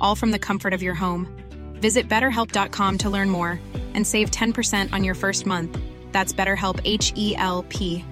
all 0.00 0.14
from 0.14 0.30
the 0.30 0.38
comfort 0.38 0.74
of 0.74 0.82
your 0.82 0.94
home. 0.94 1.28
Visit 1.74 2.08
betterhelp.com 2.08 2.98
to 2.98 3.10
learn 3.10 3.30
more 3.30 3.60
and 3.94 4.06
save 4.06 4.30
10% 4.30 4.92
on 4.92 5.04
your 5.04 5.14
first 5.14 5.46
month. 5.46 5.78
That's 6.12 6.32
BetterHelp 6.32 6.80
H 6.84 7.12
E 7.16 7.36
L 7.36 7.64
P. 7.68 8.04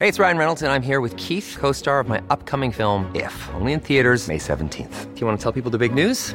Hey, 0.00 0.06
it's 0.06 0.20
Ryan 0.20 0.38
Reynolds, 0.38 0.62
and 0.62 0.70
I'm 0.70 0.82
here 0.82 1.00
with 1.00 1.16
Keith, 1.16 1.56
co 1.58 1.72
star 1.72 1.98
of 1.98 2.08
my 2.08 2.22
upcoming 2.30 2.70
film, 2.70 3.10
If, 3.16 3.34
only 3.54 3.72
in 3.72 3.80
theaters, 3.80 4.28
May 4.28 4.38
17th. 4.38 5.14
Do 5.14 5.20
you 5.20 5.26
want 5.26 5.40
to 5.40 5.42
tell 5.42 5.52
people 5.52 5.72
the 5.72 5.78
big 5.78 5.92
news? 5.92 6.34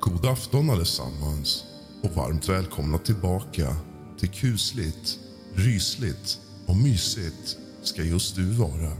God 0.00 0.26
afton 0.26 0.70
allesammans 0.70 1.64
och 2.02 2.10
varmt 2.10 2.48
välkomna 2.48 2.98
tillbaka 2.98 3.76
till 4.18 4.28
kusligt, 4.28 5.18
rysligt 5.54 6.38
och 6.66 6.76
mysigt 6.76 7.56
ska 7.82 8.02
just 8.02 8.36
du 8.36 8.44
vara. 8.44 8.92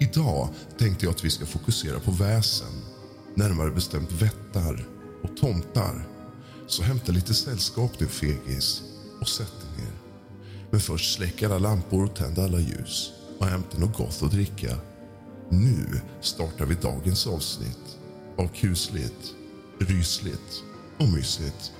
Idag 0.00 0.48
tänkte 0.78 1.06
jag 1.06 1.12
att 1.12 1.24
vi 1.24 1.30
ska 1.30 1.46
fokusera 1.46 2.00
på 2.00 2.10
väsen, 2.10 2.82
närmare 3.34 3.70
bestämt 3.70 4.12
vättar 4.12 4.86
och 5.22 5.36
tomtar. 5.36 6.08
Så 6.66 6.82
hämta 6.82 7.12
lite 7.12 7.34
sällskap 7.34 7.92
du 7.98 8.06
fegis 8.06 8.82
och 9.20 9.28
sätt 9.28 9.52
dig 9.60 9.84
ner. 9.84 9.94
Men 10.70 10.80
först 10.80 11.14
släck 11.14 11.42
alla 11.42 11.58
lampor 11.58 12.04
och 12.04 12.16
tänd 12.16 12.38
alla 12.38 12.60
ljus 12.60 13.10
och 13.38 13.46
hämta 13.46 13.78
något 13.78 13.96
gott 13.96 14.22
att 14.22 14.30
dricka. 14.30 14.76
Nu 15.50 16.00
startar 16.20 16.66
vi 16.66 16.74
dagens 16.74 17.26
avsnitt 17.26 17.98
av 18.36 18.48
kusligt, 18.48 19.34
rysligt 19.80 20.62
och 20.98 21.08
mysigt. 21.08 21.72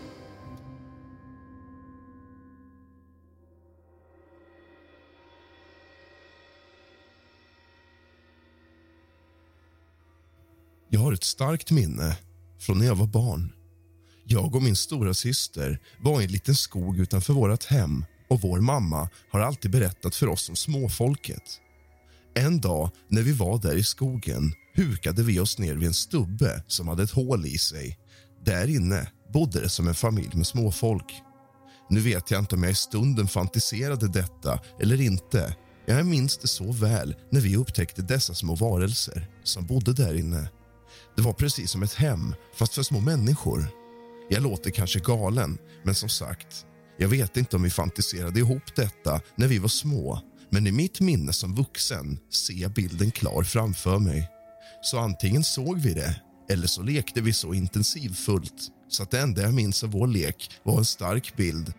Jag 10.89 11.01
har 11.01 11.13
ett 11.13 11.25
starkt 11.25 11.71
minne 11.71 12.17
från 12.59 12.79
när 12.79 12.87
jag 12.87 12.95
var 12.95 13.07
barn. 13.07 13.53
Jag 14.25 14.55
och 14.55 14.63
min 14.63 14.77
stora 14.77 15.15
syster 15.15 15.81
var 15.99 16.21
i 16.21 16.25
en 16.25 16.31
liten 16.31 16.55
skog 16.55 16.99
utanför 16.99 17.33
vårt 17.33 17.65
hem 17.65 18.05
och 18.29 18.41
vår 18.41 18.61
mamma 18.61 19.09
har 19.31 19.41
alltid 19.41 19.71
berättat 19.71 20.15
för 20.15 20.27
oss 20.27 20.49
om 20.49 20.57
småfolket. 20.57 21.61
En 22.35 22.61
dag 22.61 22.91
när 23.09 23.23
vi 23.23 23.33
var 23.33 23.59
där 23.59 23.77
i 23.77 23.83
skogen 23.83 24.53
hukade 24.75 25.23
vi 25.23 25.41
oss 25.41 25.59
ner 25.59 25.75
vid 25.75 25.89
en 25.89 25.95
stubbe 25.95 26.63
som 26.67 26.89
hade 26.89 27.03
ett 27.03 27.11
hål 27.11 27.47
i 27.47 27.59
sig. 27.59 27.99
Där 28.45 28.69
inne 28.69 29.11
bodde 29.33 29.61
det 29.61 29.69
som 29.69 29.89
en 29.89 29.95
familj 29.95 30.31
med 30.35 30.47
småfolk. 30.47 31.23
Nu 31.91 32.01
vet 32.01 32.31
jag 32.31 32.41
inte 32.41 32.55
om 32.55 32.63
jag 32.63 32.73
i 32.73 32.75
stunden 32.75 33.29
fantiserade 33.29 34.09
detta 34.09 34.61
eller 34.81 35.01
inte. 35.01 35.57
Jag 35.87 36.07
minns 36.07 36.39
det 36.39 36.49
så 36.49 36.73
väl 36.73 37.15
när 37.31 37.41
vi 37.41 37.57
upptäckte 37.57 38.03
dessa 38.03 38.35
små 38.35 38.55
varelser 38.55 39.29
som 39.45 39.67
bodde 39.67 39.93
där 39.93 40.15
inne. 40.15 40.49
Det 41.17 41.23
var 41.23 41.33
precis 41.33 41.71
som 41.71 41.83
ett 41.83 41.95
hem, 41.95 42.35
fast 42.55 42.75
för 42.75 42.83
små 42.83 43.01
människor. 43.01 43.69
Jag 44.29 44.43
låter 44.43 44.71
kanske 44.71 44.99
galen, 44.99 45.59
men 45.85 45.95
som 45.95 46.09
sagt, 46.09 46.67
jag 46.99 47.09
vet 47.09 47.37
inte 47.37 47.57
om 47.57 47.63
vi 47.63 47.71
fantiserade 47.71 48.41
ihop 48.41 48.77
detta 48.77 49.21
när 49.37 49.49
vi 49.49 49.59
var 49.59 49.69
små 49.69 50.21
men 50.51 50.67
i 50.67 50.73
mitt 50.73 51.01
minne 51.01 51.33
som 51.33 51.55
vuxen 51.55 52.19
ser 52.31 52.55
jag 52.55 52.71
bilden 52.71 53.11
klar 53.11 53.43
framför 53.43 53.99
mig. 53.99 54.29
Så 54.83 54.99
antingen 54.99 55.45
såg 55.45 55.79
vi 55.79 55.95
det 55.95 56.21
eller 56.51 56.67
så 56.67 56.83
lekte 56.83 57.21
vi 57.21 57.33
så 57.33 57.55
intensivfullt 57.55 58.69
så 58.89 59.03
att 59.03 59.11
det 59.11 59.21
enda 59.21 59.43
jag 59.43 59.55
minns 59.55 59.85
av 59.85 59.91
vår 59.91 60.07
lek 60.07 60.51
var 60.63 60.79
en 60.79 60.85
stark 60.85 61.37
bild 61.37 61.75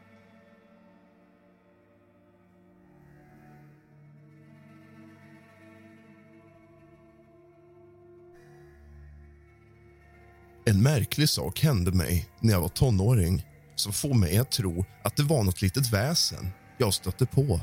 En 10.65 10.81
märklig 10.81 11.29
sak 11.29 11.59
hände 11.59 11.91
mig 11.91 12.29
när 12.39 12.53
jag 12.53 12.61
var 12.61 12.69
tonåring 12.69 13.45
som 13.75 13.93
får 13.93 14.13
mig 14.13 14.37
att 14.37 14.51
tro 14.51 14.85
att 15.03 15.15
det 15.15 15.23
var 15.23 15.43
något 15.43 15.61
litet 15.61 15.93
väsen 15.93 16.49
jag 16.77 16.93
stötte 16.93 17.25
på. 17.25 17.59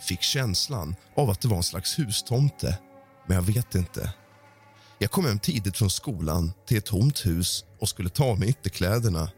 Fick 0.00 0.22
känslan 0.22 0.96
av 1.16 1.30
att 1.30 1.40
det 1.40 1.48
var 1.48 1.56
en 1.56 1.62
slags 1.62 1.98
hustomte, 1.98 2.78
men 3.26 3.34
jag 3.34 3.42
vet 3.42 3.74
inte. 3.74 4.12
Jag 4.98 5.10
kom 5.10 5.24
hem 5.24 5.38
tidigt 5.38 5.76
från 5.76 5.90
skolan 5.90 6.52
till 6.66 6.78
ett 6.78 6.84
tomt 6.84 7.26
hus 7.26 7.64
och 7.80 7.88
skulle 7.88 8.08
ta 8.08 8.34
mig 8.34 8.48
ytterkläderna. 8.48 9.30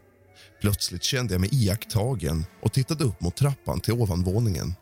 Plötsligt 0.61 1.03
kände 1.03 1.33
jag 1.33 1.41
mig 1.41 1.49
iakttagen 1.53 2.45
och 2.61 2.73
tittade 2.73 3.03
upp 3.03 3.21
mot 3.21 3.35
trappan 3.35 3.79
till 3.79 3.93
ovanvåningen. 3.93 4.73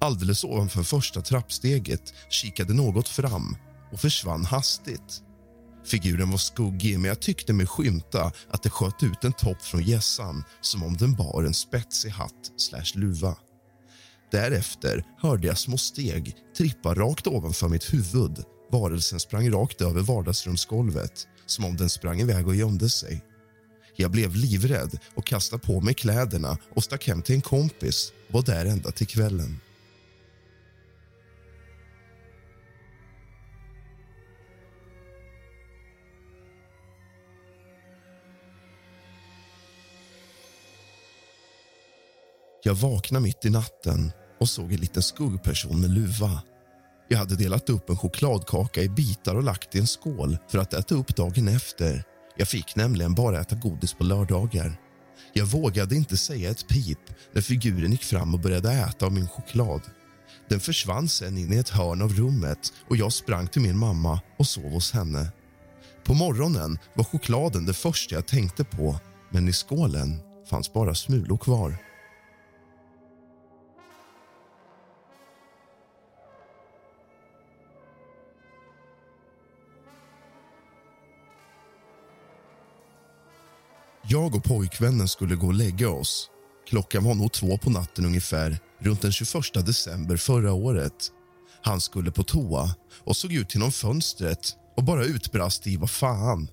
Alldeles 0.00 0.44
ovanför 0.44 0.82
första 0.82 1.20
trappsteget 1.20 2.14
kikade 2.28 2.74
något 2.74 3.08
fram 3.08 3.56
och 3.92 4.00
försvann 4.00 4.44
hastigt. 4.44 5.22
Figuren 5.84 6.30
var 6.30 6.38
skuggig, 6.38 6.98
men 6.98 7.08
jag 7.08 7.20
tyckte 7.20 7.52
mig 7.52 7.66
skymta 7.66 8.32
att 8.50 8.62
det 8.62 8.70
sköt 8.70 9.02
ut 9.02 9.24
en 9.24 9.32
topp 9.32 9.62
från 9.62 9.82
gässan 9.82 10.44
som 10.60 10.82
om 10.82 10.96
den 10.96 11.14
bar 11.14 11.44
en 11.44 11.54
spetsig 11.54 12.10
hatt 12.10 12.52
slash 12.56 12.92
luva. 12.94 13.36
Därefter 14.30 15.04
hörde 15.18 15.46
jag 15.46 15.58
små 15.58 15.78
steg 15.78 16.36
trippa 16.56 16.94
rakt 16.94 17.26
ovanför 17.26 17.68
mitt 17.68 17.92
huvud. 17.94 18.44
Varelsen 18.70 19.20
sprang 19.20 19.50
rakt 19.50 19.80
över 19.80 20.00
vardagsrumsgolvet 20.00 21.26
som 21.46 21.64
om 21.64 21.76
den 21.76 21.90
sprang 21.90 22.20
iväg 22.20 22.46
och 22.48 22.54
gömde 22.54 22.90
sig. 22.90 23.24
Jag 23.96 24.10
blev 24.10 24.34
livrädd 24.34 24.98
och 25.14 25.26
kastade 25.26 25.62
på 25.62 25.80
mig 25.80 25.94
kläderna 25.94 26.58
och 26.74 26.84
stack 26.84 27.08
hem 27.08 27.22
till 27.22 27.34
en 27.34 27.40
kompis 27.40 28.12
och 28.28 28.34
var 28.34 28.42
där 28.42 28.66
ända 28.66 28.90
till 28.90 29.06
kvällen. 29.06 29.60
Jag 42.62 42.74
vaknade 42.74 43.22
mitt 43.22 43.44
i 43.44 43.50
natten 43.50 44.12
och 44.40 44.48
såg 44.48 44.72
en 44.72 44.80
liten 44.80 45.02
skuggperson 45.02 45.80
med 45.80 45.90
luva. 45.90 46.42
Jag 47.08 47.18
hade 47.18 47.36
delat 47.36 47.70
upp 47.70 47.90
en 47.90 47.96
chokladkaka 47.96 48.82
i 48.82 48.88
bitar 48.88 49.34
och 49.34 49.42
lagt 49.42 49.74
i 49.74 49.78
en 49.78 49.86
skål 49.86 50.38
för 50.48 50.58
att 50.58 50.74
äta 50.74 50.94
upp 50.94 51.16
dagen 51.16 51.48
efter. 51.48 52.04
Jag 52.36 52.48
fick 52.48 52.76
nämligen 52.76 53.14
bara 53.14 53.40
äta 53.40 53.56
godis 53.56 53.94
på 53.94 54.04
lördagar. 54.04 54.80
Jag 55.32 55.46
vågade 55.46 55.94
inte 55.94 56.16
säga 56.16 56.50
ett 56.50 56.68
pip 56.68 56.98
när 57.32 57.42
figuren 57.42 57.92
gick 57.92 58.04
fram 58.04 58.34
och 58.34 58.40
började 58.40 58.72
äta 58.72 59.06
av 59.06 59.12
min 59.12 59.28
choklad. 59.28 59.82
Den 60.48 60.60
försvann 60.60 61.08
sen 61.08 61.38
in 61.38 61.52
i 61.52 61.56
ett 61.56 61.68
hörn 61.68 62.02
av 62.02 62.12
rummet 62.12 62.72
och 62.88 62.96
jag 62.96 63.12
sprang 63.12 63.48
till 63.48 63.62
min 63.62 63.78
mamma 63.78 64.20
och 64.38 64.46
sov 64.46 64.70
hos 64.72 64.92
henne. 64.92 65.32
På 66.04 66.14
morgonen 66.14 66.78
var 66.94 67.04
chokladen 67.04 67.66
det 67.66 67.74
första 67.74 68.14
jag 68.14 68.26
tänkte 68.26 68.64
på 68.64 69.00
men 69.30 69.48
i 69.48 69.52
skålen 69.52 70.20
fanns 70.50 70.72
bara 70.72 70.94
smulor 70.94 71.38
kvar. 71.38 71.87
Jag 84.10 84.34
och 84.34 84.44
pojkvännen 84.44 85.08
skulle 85.08 85.36
gå 85.36 85.46
och 85.46 85.54
lägga 85.54 85.90
oss. 85.90 86.30
Klockan 86.68 87.04
var 87.04 87.14
nog 87.14 87.32
två 87.32 87.58
på 87.58 87.70
natten 87.70 88.04
ungefär, 88.04 88.58
runt 88.80 89.02
den 89.02 89.12
21 89.12 89.32
december 89.66 90.16
förra 90.16 90.52
året. 90.52 91.12
Han 91.62 91.80
skulle 91.80 92.10
på 92.10 92.22
toa 92.22 92.74
och 93.04 93.16
såg 93.16 93.32
ut 93.32 93.54
genom 93.54 93.72
fönstret 93.72 94.56
och 94.76 94.84
bara 94.84 95.04
utbrast 95.04 95.66
i 95.66 95.76
vad 95.76 95.90
fan. 95.90 96.48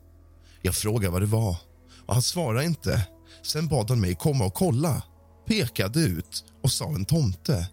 Jag 0.61 0.75
frågade 0.75 1.09
vad 1.09 1.21
det 1.21 1.25
var 1.25 1.57
och 2.05 2.13
han 2.13 2.21
svarade 2.23 2.65
inte. 2.65 3.07
Sen 3.43 3.67
bad 3.67 3.89
han 3.89 4.01
mig 4.01 4.15
komma 4.15 4.45
och 4.45 4.53
kolla, 4.53 5.03
pekade 5.47 5.99
ut 5.99 6.43
och 6.63 6.71
sa 6.71 6.85
en 6.85 7.05
tomte. 7.05 7.69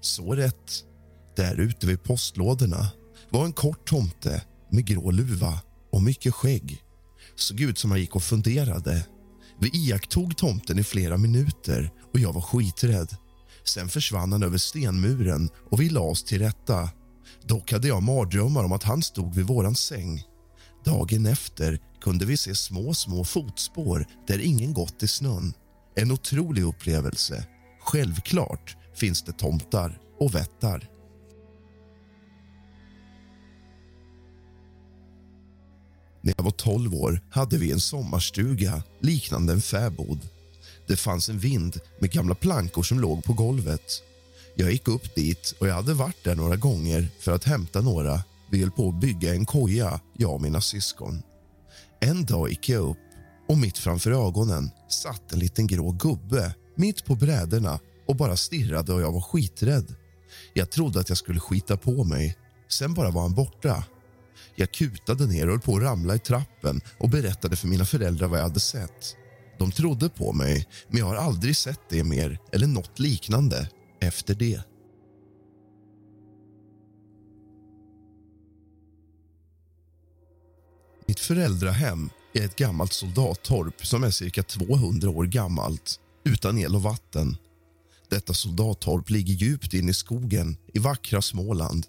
Så 0.00 0.34
rätt. 0.34 0.84
Där 1.36 1.60
ute 1.60 1.86
vid 1.86 2.02
postlådorna 2.02 2.88
var 3.30 3.44
en 3.44 3.52
kort 3.52 3.88
tomte 3.88 4.42
med 4.70 4.86
grå 4.86 5.10
luva 5.10 5.60
och 5.92 6.02
mycket 6.02 6.34
skägg. 6.34 6.82
Såg 7.36 7.60
ut 7.60 7.78
som 7.78 7.90
han 7.90 8.00
gick 8.00 8.16
och 8.16 8.22
funderade. 8.22 9.06
Vi 9.60 9.70
iakttog 9.72 10.36
tomten 10.36 10.78
i 10.78 10.84
flera 10.84 11.16
minuter 11.16 11.90
och 12.12 12.18
jag 12.18 12.32
var 12.32 12.40
skiträdd. 12.40 13.16
Sen 13.64 13.88
försvann 13.88 14.32
han 14.32 14.42
över 14.42 14.58
stenmuren 14.58 15.48
och 15.70 15.80
vi 15.80 15.88
la 15.88 16.00
oss 16.00 16.24
till 16.24 16.38
rätta. 16.38 16.90
Dock 17.44 17.72
hade 17.72 17.88
jag 17.88 18.02
mardrömmar 18.02 18.64
om 18.64 18.72
att 18.72 18.82
han 18.82 19.02
stod 19.02 19.34
vid 19.34 19.46
våran 19.46 19.74
säng. 19.74 20.22
Dagen 20.84 21.26
efter 21.26 21.78
kunde 22.00 22.24
vi 22.24 22.36
se 22.36 22.54
små, 22.54 22.94
små 22.94 23.24
fotspår 23.24 24.06
där 24.26 24.38
ingen 24.38 24.74
gått 24.74 25.02
i 25.02 25.08
snön. 25.08 25.52
En 25.96 26.10
otrolig 26.10 26.62
upplevelse. 26.62 27.46
Självklart 27.80 28.76
finns 28.94 29.22
det 29.22 29.32
tomtar 29.32 29.98
och 30.20 30.34
vättar. 30.34 30.95
När 36.26 36.34
jag 36.36 36.44
var 36.44 36.50
12 36.50 36.94
år 36.94 37.20
hade 37.30 37.58
vi 37.58 37.72
en 37.72 37.80
sommarstuga 37.80 38.82
liknande 39.00 39.52
en 39.52 39.60
fäbod. 39.60 40.28
Det 40.86 40.96
fanns 40.96 41.28
en 41.28 41.38
vind 41.38 41.80
med 41.98 42.10
gamla 42.10 42.34
plankor 42.34 42.82
som 42.82 43.00
låg 43.00 43.24
på 43.24 43.32
golvet. 43.32 44.02
Jag 44.56 44.72
gick 44.72 44.88
upp 44.88 45.14
dit 45.14 45.54
och 45.58 45.68
jag 45.68 45.74
hade 45.74 45.94
varit 45.94 46.24
där 46.24 46.34
några 46.34 46.56
gånger 46.56 47.08
för 47.20 47.32
att 47.32 47.44
hämta 47.44 47.80
några. 47.80 48.22
Vi 48.50 48.60
höll 48.60 48.70
på 48.70 48.88
att 48.88 49.00
bygga 49.00 49.34
en 49.34 49.46
koja, 49.46 50.00
jag 50.16 50.34
och 50.34 50.42
mina 50.42 50.60
syskon. 50.60 51.22
En 52.00 52.24
dag 52.24 52.50
gick 52.50 52.68
jag 52.68 52.90
upp 52.90 52.98
och 53.48 53.58
mitt 53.58 53.78
framför 53.78 54.10
ögonen 54.28 54.70
satt 54.88 55.32
en 55.32 55.38
liten 55.38 55.66
grå 55.66 55.90
gubbe 55.90 56.54
mitt 56.76 57.04
på 57.04 57.14
brädorna 57.14 57.78
och 58.06 58.16
bara 58.16 58.36
stirrade 58.36 58.92
och 58.92 59.00
jag 59.00 59.12
var 59.12 59.20
skiträdd. 59.20 59.94
Jag 60.54 60.70
trodde 60.70 61.00
att 61.00 61.08
jag 61.08 61.18
skulle 61.18 61.40
skita 61.40 61.76
på 61.76 62.04
mig. 62.04 62.36
Sen 62.68 62.94
bara 62.94 63.10
var 63.10 63.22
han 63.22 63.34
borta. 63.34 63.84
Jag 64.54 64.72
kutade 64.72 65.26
ner 65.26 65.46
och 65.46 65.50
höll 65.50 65.60
på 65.60 65.76
att 65.76 65.82
ramla 65.82 66.14
i 66.14 66.18
trappen 66.18 66.80
och 66.98 67.08
berättade 67.08 67.56
för 67.56 67.68
mina 67.68 67.84
föräldrar 67.84 68.28
vad 68.28 68.38
jag 68.38 68.44
hade 68.44 68.60
sett. 68.60 69.16
De 69.58 69.72
trodde 69.72 70.08
på 70.08 70.32
mig, 70.32 70.66
men 70.88 70.98
jag 70.98 71.06
har 71.06 71.16
aldrig 71.16 71.56
sett 71.56 71.80
det 71.88 72.04
mer 72.04 72.38
eller 72.52 72.66
något 72.66 72.98
liknande 72.98 73.70
efter 74.00 74.34
det. 74.34 74.62
Mitt 81.08 81.20
föräldrahem 81.20 82.10
är 82.34 82.44
ett 82.44 82.56
gammalt 82.56 82.92
soldattorp 82.92 83.86
som 83.86 84.04
är 84.04 84.10
cirka 84.10 84.42
200 84.42 85.10
år 85.10 85.24
gammalt, 85.24 86.00
utan 86.24 86.58
el 86.58 86.74
och 86.74 86.82
vatten. 86.82 87.36
Detta 88.08 88.34
soldattorp 88.34 89.10
ligger 89.10 89.34
djupt 89.34 89.74
in 89.74 89.88
i 89.88 89.94
skogen 89.94 90.56
i 90.74 90.78
vackra 90.78 91.22
Småland. 91.22 91.86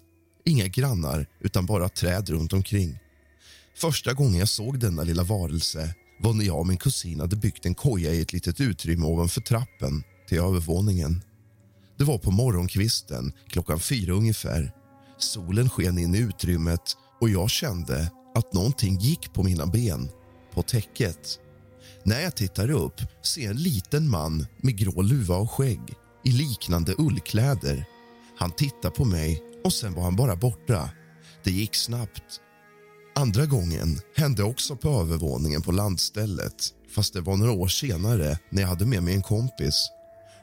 Inga 0.48 0.66
grannar, 0.66 1.26
utan 1.40 1.66
bara 1.66 1.88
träd 1.88 2.28
runt 2.28 2.52
omkring. 2.52 2.98
Första 3.76 4.12
gången 4.12 4.38
jag 4.38 4.48
såg 4.48 4.78
denna 4.78 5.02
lilla 5.02 5.22
varelse 5.22 5.94
var 6.20 6.32
när 6.32 6.44
jag 6.44 6.58
och 6.58 6.66
min 6.66 6.76
kusin 6.76 7.20
hade 7.20 7.36
byggt 7.36 7.66
en 7.66 7.74
koja 7.74 8.12
i 8.12 8.20
ett 8.20 8.32
litet 8.32 8.60
utrymme 8.60 9.06
ovanför 9.06 9.40
trappen 9.40 10.02
till 10.28 10.38
övervåningen. 10.38 11.22
Det 11.98 12.04
var 12.04 12.18
på 12.18 12.30
morgonkvisten, 12.30 13.32
klockan 13.48 13.80
fyra 13.80 14.12
ungefär. 14.12 14.72
Solen 15.18 15.70
sken 15.70 15.98
in 15.98 16.14
i 16.14 16.18
utrymmet 16.18 16.96
och 17.20 17.30
jag 17.30 17.50
kände 17.50 18.10
att 18.34 18.52
någonting 18.52 18.98
gick 18.98 19.32
på 19.32 19.42
mina 19.42 19.66
ben, 19.66 20.08
på 20.54 20.62
täcket. 20.62 21.38
När 22.04 22.20
jag 22.20 22.36
tittar 22.36 22.70
upp 22.70 23.00
ser 23.22 23.42
jag 23.42 23.50
en 23.50 23.62
liten 23.62 24.10
man 24.10 24.46
med 24.56 24.76
grå 24.76 25.02
luva 25.02 25.36
och 25.36 25.50
skägg 25.50 25.80
i 26.24 26.30
liknande 26.30 26.94
ullkläder. 26.98 27.84
Han 28.38 28.50
tittar 28.50 28.90
på 28.90 29.04
mig 29.04 29.42
och 29.68 29.72
sen 29.72 29.94
var 29.94 30.02
han 30.02 30.16
bara 30.16 30.36
borta. 30.36 30.90
Det 31.44 31.50
gick 31.50 31.74
snabbt. 31.74 32.40
Andra 33.14 33.46
gången 33.46 34.00
hände 34.16 34.42
också 34.42 34.76
på 34.76 34.88
övervåningen 34.88 35.62
på 35.62 35.72
landstället 35.72 36.74
fast 36.94 37.14
det 37.14 37.20
var 37.20 37.36
några 37.36 37.52
år 37.52 37.68
senare 37.68 38.38
när 38.50 38.62
jag 38.62 38.68
hade 38.68 38.86
med 38.86 39.02
mig 39.02 39.14
en 39.14 39.22
kompis. 39.22 39.90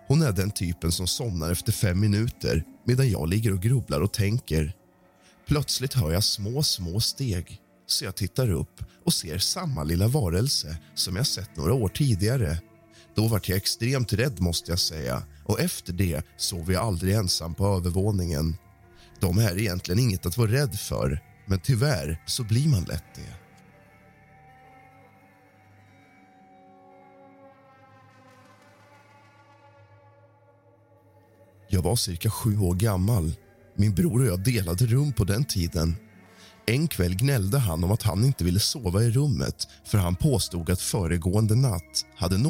Hon 0.07 0.21
är 0.21 0.31
den 0.31 0.51
typen 0.51 0.91
som 0.91 1.07
somnar 1.07 1.51
efter 1.51 1.71
fem 1.71 1.99
minuter 1.99 2.63
medan 2.85 3.09
jag 3.09 3.29
ligger 3.29 3.53
och 3.53 3.61
grubblar 3.61 4.01
och 4.01 4.13
tänker. 4.13 4.73
Plötsligt 5.47 5.93
hör 5.93 6.11
jag 6.11 6.23
små, 6.23 6.63
små 6.63 6.99
steg 6.99 7.61
så 7.87 8.05
jag 8.05 8.15
tittar 8.15 8.51
upp 8.51 8.83
och 9.05 9.13
ser 9.13 9.37
samma 9.37 9.83
lilla 9.83 10.07
varelse 10.07 10.77
som 10.95 11.15
jag 11.15 11.27
sett 11.27 11.57
några 11.57 11.73
år 11.73 11.89
tidigare. 11.89 12.57
Då 13.15 13.27
vart 13.27 13.49
jag 13.49 13.57
extremt 13.57 14.13
rädd 14.13 14.41
måste 14.41 14.71
jag 14.71 14.79
säga 14.79 15.23
och 15.45 15.59
efter 15.59 15.93
det 15.93 16.25
sov 16.37 16.71
jag 16.71 16.83
aldrig 16.83 17.15
ensam 17.15 17.55
på 17.55 17.67
övervåningen. 17.67 18.55
De 19.19 19.37
är 19.37 19.59
egentligen 19.59 19.99
inget 19.99 20.25
att 20.25 20.37
vara 20.37 20.51
rädd 20.51 20.79
för, 20.79 21.19
men 21.45 21.59
tyvärr 21.59 22.21
så 22.25 22.43
blir 22.43 22.67
man 22.67 22.83
lätt 22.83 23.03
det. 23.15 23.45
Jag 31.69 31.81
var 31.81 31.95
cirka 31.95 32.29
sju 32.29 32.59
år 32.59 32.75
gammal. 32.75 33.33
Min 33.75 33.95
bror 33.95 34.21
och 34.21 34.27
jag 34.27 34.43
delade 34.43 34.85
rum 34.85 35.13
på 35.13 35.23
den 35.23 35.45
tiden. 35.45 35.95
En 36.65 36.87
kväll 36.87 37.15
gnällde 37.15 37.57
han 37.57 37.83
om 37.83 37.91
att 37.91 38.03
han 38.03 38.23
inte 38.23 38.43
ville 38.43 38.59
sova 38.59 39.03
i 39.03 39.11
rummet 39.11 39.67
för 39.85 39.97
han 39.97 40.15
påstod 40.15 40.69
att 40.69 40.81
föregående 40.81 41.55
natt 41.55 42.05
hade 42.15 42.37
någon 42.37 42.49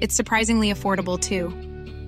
It's 0.00 0.14
surprisingly 0.14 0.72
affordable 0.72 1.18
too. 1.18 1.50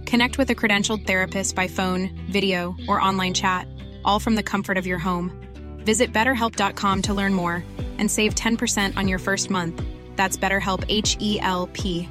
Connect 0.08 0.38
with 0.38 0.50
a 0.50 0.54
credentialed 0.54 1.06
therapist 1.06 1.56
by 1.56 1.68
phone, 1.68 2.10
video, 2.30 2.76
or 2.88 3.00
online 3.00 3.34
chat, 3.34 3.66
all 4.04 4.20
from 4.20 4.34
the 4.36 4.42
comfort 4.42 4.76
of 4.76 4.86
your 4.86 4.98
home. 4.98 5.32
Visit 5.78 6.12
betterhelp.com 6.12 7.02
to 7.02 7.14
learn 7.14 7.34
more 7.34 7.64
and 7.98 8.10
save 8.10 8.34
10% 8.34 8.96
on 8.96 9.08
your 9.08 9.18
first 9.18 9.50
month. 9.50 9.82
That's 10.16 10.36
BetterHelp 10.36 10.84
H 10.88 11.16
E 11.20 11.38
L 11.40 11.68
P. 11.72 12.08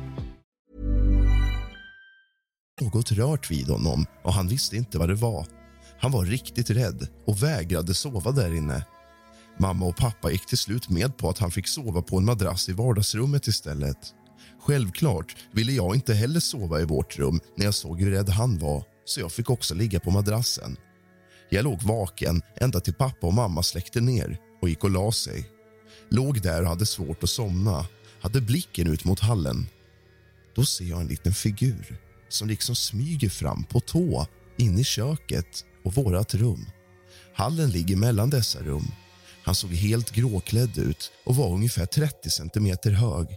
något 2.95 3.11
rört 3.11 3.51
vid 3.51 3.69
honom 3.69 4.05
och 4.23 4.33
han 4.33 4.47
visste 4.47 4.75
inte 4.75 4.97
vad 4.97 5.09
det 5.09 5.15
var. 5.15 5.47
Han 5.99 6.11
var 6.11 6.25
riktigt 6.25 6.69
rädd 6.69 7.07
och 7.27 7.43
vägrade 7.43 7.93
sova 7.93 8.31
där 8.31 8.55
inne. 8.55 8.85
Mamma 9.59 9.85
och 9.85 9.97
pappa 9.97 10.31
gick 10.31 10.45
till 10.45 10.57
slut 10.57 10.89
med 10.89 11.17
på 11.17 11.29
att 11.29 11.39
han 11.39 11.51
fick 11.51 11.67
sova 11.67 12.01
på 12.01 12.17
en 12.17 12.25
madrass 12.25 12.69
i 12.69 12.73
vardagsrummet 12.73 13.47
istället. 13.47 13.97
Självklart 14.61 15.35
ville 15.51 15.71
jag 15.71 15.95
inte 15.95 16.13
heller 16.13 16.39
sova 16.39 16.81
i 16.81 16.85
vårt 16.85 17.17
rum 17.17 17.39
när 17.55 17.65
jag 17.65 17.73
såg 17.73 18.01
hur 18.01 18.11
rädd 18.11 18.29
han 18.29 18.59
var 18.59 18.83
så 19.05 19.19
jag 19.19 19.31
fick 19.31 19.49
också 19.49 19.75
ligga 19.75 19.99
på 19.99 20.11
madrassen. 20.11 20.77
Jag 21.49 21.63
låg 21.63 21.81
vaken 21.81 22.41
ända 22.55 22.79
till 22.79 22.93
pappa 22.93 23.27
och 23.27 23.33
mamma 23.33 23.63
släckte 23.63 24.01
ner 24.01 24.37
och 24.61 24.69
gick 24.69 24.83
och 24.83 24.89
la 24.89 25.11
sig. 25.11 25.49
Låg 26.09 26.41
där 26.41 26.61
och 26.61 26.67
hade 26.67 26.85
svårt 26.85 27.23
att 27.23 27.29
somna, 27.29 27.85
hade 28.21 28.41
blicken 28.41 28.87
ut 28.87 29.05
mot 29.05 29.19
hallen. 29.19 29.65
Då 30.55 30.65
ser 30.65 30.85
jag 30.85 31.01
en 31.01 31.07
liten 31.07 31.33
figur 31.33 31.97
som 32.29 32.47
liksom 32.47 32.75
smyger 32.75 33.29
fram 33.29 33.63
på 33.63 33.79
tå 33.79 34.27
in 34.57 34.79
i 34.79 34.83
köket 34.83 35.65
och 35.83 35.93
vårt 35.93 36.33
rum. 36.33 36.65
Hallen 37.33 37.69
ligger 37.69 37.95
mellan 37.95 38.29
dessa 38.29 38.59
rum. 38.59 38.87
Han 39.43 39.55
såg 39.55 39.71
helt 39.71 40.11
gråklädd 40.11 40.77
ut 40.77 41.11
och 41.25 41.35
var 41.35 41.53
ungefär 41.53 41.85
30 41.85 42.29
centimeter 42.29 42.91
hög. 42.91 43.27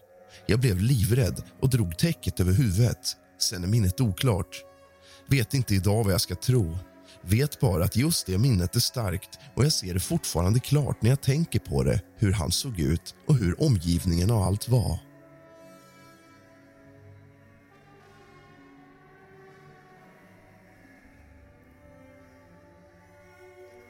Jag 0.46 0.60
blev 0.60 0.80
livrädd 0.80 1.42
och 1.60 1.70
drog 1.70 1.98
täcket 1.98 2.40
över 2.40 2.52
huvudet. 2.52 3.16
Sen 3.40 3.64
är 3.64 3.68
minnet 3.68 4.00
oklart. 4.00 4.64
Vet 5.28 5.54
inte 5.54 5.74
idag 5.74 6.04
vad 6.04 6.12
jag 6.12 6.20
ska 6.20 6.34
tro. 6.34 6.78
Vet 7.22 7.60
bara 7.60 7.84
att 7.84 7.96
just 7.96 8.26
det 8.26 8.38
minnet 8.38 8.76
är 8.76 8.80
starkt 8.80 9.38
och 9.54 9.64
jag 9.64 9.72
ser 9.72 9.94
det 9.94 10.00
fortfarande 10.00 10.60
klart 10.60 11.02
när 11.02 11.10
jag 11.10 11.20
tänker 11.20 11.58
på 11.58 11.82
det, 11.82 12.00
hur 12.16 12.32
han 12.32 12.50
såg 12.50 12.80
ut 12.80 13.14
och 13.26 13.36
hur 13.36 13.62
omgivningen 13.62 14.30
och 14.30 14.44
allt 14.44 14.68
var. 14.68 14.98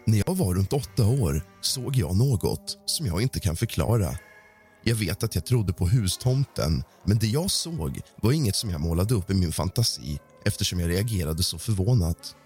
När 0.06 0.22
jag 0.26 0.34
var 0.34 0.54
runt 0.54 0.72
åtta 0.72 1.06
år 1.06 1.42
såg 1.60 1.96
jag 1.96 2.16
något 2.16 2.78
som 2.86 3.06
jag 3.06 3.22
inte 3.22 3.40
kan 3.40 3.56
förklara. 3.56 4.14
Jag 4.88 4.96
vet 4.96 5.22
att 5.22 5.34
jag 5.34 5.46
trodde 5.46 5.72
på 5.72 5.88
hustomten, 5.88 6.84
men 7.04 7.18
det 7.18 7.26
jag 7.26 7.50
såg 7.50 8.00
var 8.22 8.32
inget 8.32 8.56
som 8.56 8.70
jag 8.70 8.80
målade 8.80 9.14
upp 9.14 9.30
i 9.30 9.34
min 9.34 9.52
fantasi 9.52 10.18
eftersom 10.44 10.80
jag 10.80 10.90
reagerade 10.90 11.42
så 11.42 11.58
förvånat. 11.58 12.36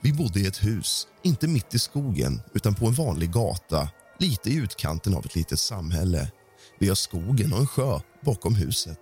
Vi 0.00 0.12
bodde 0.12 0.40
i 0.40 0.46
ett 0.46 0.64
hus, 0.64 1.06
inte 1.22 1.48
mitt 1.48 1.74
i 1.74 1.78
skogen 1.78 2.40
utan 2.54 2.74
på 2.74 2.86
en 2.86 2.94
vanlig 2.94 3.32
gata 3.32 3.88
lite 4.18 4.50
i 4.50 4.54
utkanten 4.54 5.14
av 5.14 5.24
ett 5.24 5.34
litet 5.34 5.58
samhälle. 5.58 6.30
Vi 6.78 6.88
har 6.88 6.94
skogen 6.94 7.52
och 7.52 7.58
en 7.58 7.66
sjö 7.66 8.00
bakom 8.24 8.54
huset. 8.54 9.00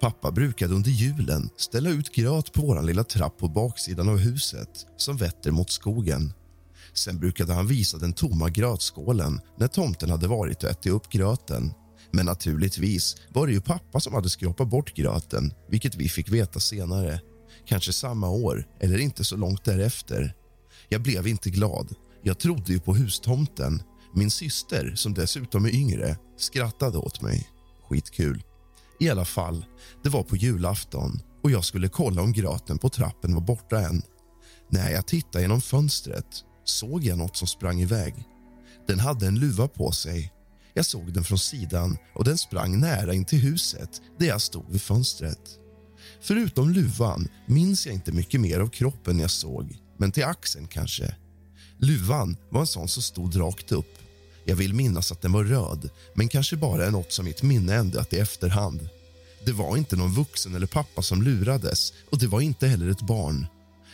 Pappa 0.00 0.30
brukade 0.30 0.74
under 0.74 0.90
julen 0.90 1.50
ställa 1.56 1.90
ut 1.90 2.14
gröt 2.14 2.52
på 2.52 2.62
vår 2.62 2.82
lilla 2.82 3.04
trapp 3.04 3.38
på 3.38 3.48
baksidan 3.48 4.08
av 4.08 4.18
huset 4.18 4.86
som 4.96 5.16
vetter 5.16 5.50
mot 5.50 5.70
skogen. 5.70 6.32
Sen 6.94 7.18
brukade 7.18 7.52
han 7.52 7.66
visa 7.66 7.98
den 7.98 8.12
tomma 8.12 8.48
grötskålen 8.48 9.40
när 9.56 9.68
tomten 9.68 10.10
hade 10.10 10.28
varit 10.28 10.64
och 10.64 10.70
ätit 10.70 10.92
upp 10.92 11.08
gröten. 11.08 11.72
Men 12.12 12.26
naturligtvis 12.26 13.16
var 13.28 13.46
det 13.46 13.52
ju 13.52 13.60
pappa 13.60 14.00
som 14.00 14.14
hade 14.14 14.30
skrapat 14.30 14.68
bort 14.68 14.94
gröten, 14.94 15.54
vilket 15.68 15.94
vi 15.94 16.08
fick 16.08 16.28
veta 16.28 16.60
senare. 16.60 17.20
Kanske 17.66 17.92
samma 17.92 18.30
år, 18.30 18.66
eller 18.80 18.98
inte 18.98 19.24
så 19.24 19.36
långt 19.36 19.64
därefter. 19.64 20.34
Jag 20.88 21.02
blev 21.02 21.26
inte 21.26 21.50
glad. 21.50 21.94
Jag 22.22 22.38
trodde 22.38 22.72
ju 22.72 22.80
på 22.80 22.94
hustomten. 22.94 23.82
Min 24.14 24.30
syster, 24.30 24.92
som 24.94 25.14
dessutom 25.14 25.64
är 25.64 25.74
yngre, 25.74 26.16
skrattade 26.38 26.98
åt 26.98 27.22
mig. 27.22 27.48
Skitkul. 27.88 28.42
I 29.00 29.10
alla 29.10 29.24
fall, 29.24 29.64
det 30.02 30.08
var 30.08 30.22
på 30.22 30.36
julafton 30.36 31.20
och 31.42 31.50
jag 31.50 31.64
skulle 31.64 31.88
kolla 31.88 32.22
om 32.22 32.32
gröten 32.32 32.78
på 32.78 32.88
trappen 32.88 33.34
var 33.34 33.40
borta 33.40 33.80
än. 33.80 34.02
När 34.70 34.90
jag 34.90 35.06
tittade 35.06 35.42
genom 35.42 35.60
fönstret 35.60 36.26
såg 36.64 37.04
jag 37.04 37.18
något 37.18 37.36
som 37.36 37.48
sprang 37.48 37.80
iväg. 37.80 38.14
Den 38.86 39.00
hade 39.00 39.26
en 39.26 39.38
luva 39.38 39.68
på 39.68 39.92
sig. 39.92 40.32
Jag 40.74 40.86
såg 40.86 41.12
den 41.12 41.24
från 41.24 41.38
sidan 41.38 41.98
och 42.14 42.24
den 42.24 42.38
sprang 42.38 42.80
nära 42.80 43.14
in 43.14 43.24
till 43.24 43.38
huset 43.38 44.02
där 44.18 44.26
jag 44.26 44.42
stod 44.42 44.70
vid 44.70 44.82
fönstret. 44.82 45.58
Förutom 46.20 46.70
luvan 46.70 47.28
minns 47.46 47.86
jag 47.86 47.94
inte 47.94 48.12
mycket 48.12 48.40
mer 48.40 48.60
av 48.60 48.68
kroppen 48.68 49.18
jag 49.18 49.30
såg, 49.30 49.78
men 49.98 50.12
till 50.12 50.24
axeln 50.24 50.66
kanske. 50.66 51.16
Luvan 51.78 52.36
var 52.50 52.60
en 52.60 52.66
sån 52.66 52.88
som 52.88 53.02
stod 53.02 53.40
rakt 53.40 53.72
upp. 53.72 53.98
Jag 54.44 54.56
vill 54.56 54.74
minnas 54.74 55.12
att 55.12 55.22
den 55.22 55.32
var 55.32 55.44
röd, 55.44 55.90
men 56.14 56.28
kanske 56.28 56.56
bara 56.56 56.86
är 56.86 56.90
något 56.90 57.12
som 57.12 57.24
mitt 57.24 57.42
minne 57.42 57.74
ändrat 57.74 58.12
i 58.12 58.18
efterhand. 58.18 58.88
Det 59.44 59.52
var 59.52 59.76
inte 59.76 59.96
någon 59.96 60.14
vuxen 60.14 60.54
eller 60.54 60.66
pappa 60.66 61.02
som 61.02 61.22
lurades 61.22 61.92
och 62.10 62.18
det 62.18 62.26
var 62.26 62.40
inte 62.40 62.66
heller 62.66 62.90
ett 62.90 63.06
barn. 63.06 63.46